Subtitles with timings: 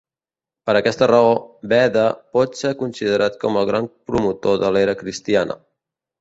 [0.69, 1.27] Per aquesta raó,
[1.73, 2.05] Beda
[2.37, 5.61] pot ser considerat com el gran promotor de l'era cristiana.